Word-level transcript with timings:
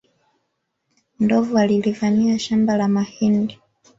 Ndovu 1.19 1.55
walilivamia 1.55 2.39
shamba 2.39 2.77
la 2.77 2.87
mahindi 2.87 3.59